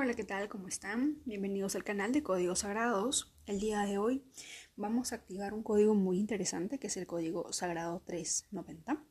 [0.00, 0.48] Hola, ¿qué tal?
[0.48, 1.20] ¿Cómo están?
[1.24, 3.34] Bienvenidos al canal de Códigos Sagrados.
[3.46, 4.22] El día de hoy
[4.76, 9.04] vamos a activar un código muy interesante que es el código Sagrado 390,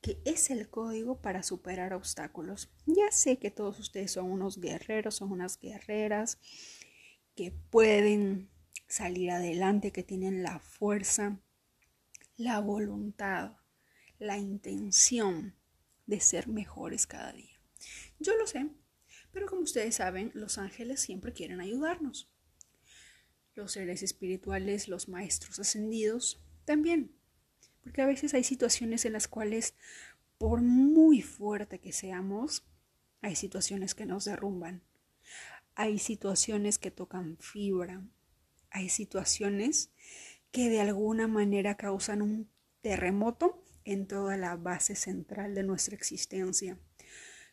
[0.00, 2.72] que es el código para superar obstáculos.
[2.86, 6.40] Ya sé que todos ustedes son unos guerreros, son unas guerreras
[7.36, 8.50] que pueden
[8.88, 11.38] salir adelante, que tienen la fuerza,
[12.36, 13.52] la voluntad,
[14.18, 15.54] la intención
[16.06, 17.60] de ser mejores cada día.
[18.18, 18.68] Yo lo sé,
[19.32, 22.28] pero como ustedes saben, los ángeles siempre quieren ayudarnos.
[23.54, 27.12] Los seres espirituales, los maestros ascendidos, también.
[27.82, 29.74] Porque a veces hay situaciones en las cuales,
[30.38, 32.64] por muy fuerte que seamos,
[33.20, 34.82] hay situaciones que nos derrumban.
[35.74, 38.02] Hay situaciones que tocan fibra.
[38.70, 39.90] Hay situaciones
[40.50, 42.50] que de alguna manera causan un
[42.82, 46.78] terremoto en toda la base central de nuestra existencia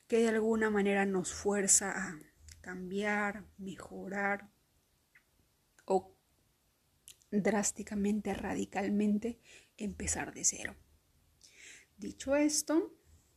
[0.07, 2.20] que de alguna manera nos fuerza a
[2.61, 4.49] cambiar, mejorar
[5.85, 6.15] o
[7.29, 9.40] drásticamente, radicalmente
[9.76, 10.76] empezar de cero.
[11.98, 12.93] Dicho esto,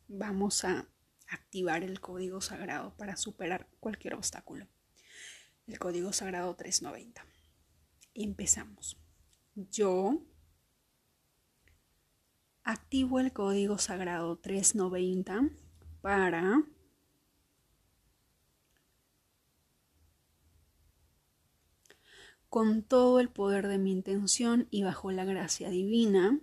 [0.06, 0.88] vamos a
[1.28, 4.68] activar el código sagrado para superar cualquier obstáculo.
[5.66, 7.24] El código sagrado 390.
[8.14, 9.00] Empezamos.
[9.54, 10.26] Yo
[12.62, 15.50] activo el código sagrado 390
[16.00, 16.62] para
[22.48, 26.40] con todo el poder de mi intención y bajo la gracia divina.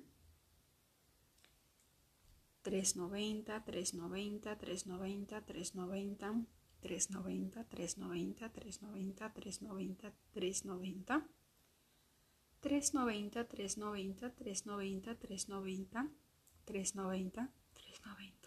[2.62, 6.28] 390, 390, 390, 390,
[6.82, 11.28] 390, 390, 390, 390, 390.
[12.60, 16.10] 390, 390, 390, 390,
[16.66, 18.47] 390, 390.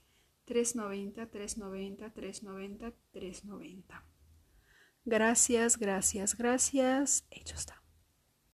[0.45, 4.05] 390, 390, 390, 390, 390.
[5.05, 7.25] Gracias, gracias, gracias.
[7.31, 7.80] Hecho está.